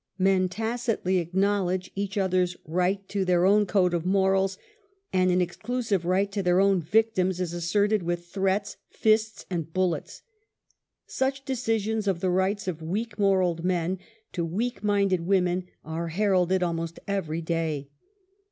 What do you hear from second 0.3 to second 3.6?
tacitly acknowledge each others right to their